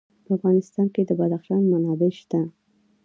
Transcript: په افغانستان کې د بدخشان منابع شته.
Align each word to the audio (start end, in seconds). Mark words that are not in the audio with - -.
په 0.25 0.29
افغانستان 0.37 0.87
کې 0.93 1.01
د 1.05 1.11
بدخشان 1.19 1.61
منابع 1.71 2.11
شته. 2.19 2.39